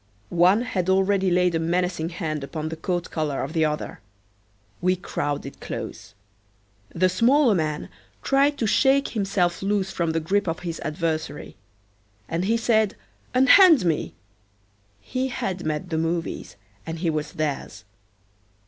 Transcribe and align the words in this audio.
One 0.29 0.63
had 0.63 0.89
already 0.89 1.29
laid 1.29 1.53
a 1.53 1.59
menacing 1.59 2.09
hand 2.09 2.43
upon 2.43 2.69
the 2.69 2.75
coat 2.75 3.11
collar 3.11 3.43
of 3.43 3.53
the 3.53 3.65
other. 3.65 3.99
We 4.81 4.95
crowded 4.95 5.59
close. 5.59 6.15
The 6.89 7.07
smaller 7.07 7.53
man 7.53 7.87
tried 8.23 8.57
to 8.57 8.65
shake 8.65 9.09
himself 9.09 9.61
loose 9.61 9.91
from 9.91 10.13
the 10.13 10.19
grip 10.19 10.47
of 10.47 10.61
his 10.61 10.79
adversary. 10.79 11.55
And 12.27 12.45
he 12.45 12.57
said, 12.57 12.95
"Unhand 13.35 13.85
me." 13.85 14.15
He 15.01 15.27
had 15.27 15.67
met 15.67 15.91
the 15.91 15.99
movies 15.99 16.55
and 16.83 16.97
he 16.97 17.11
was 17.11 17.33
theirs. 17.33 17.83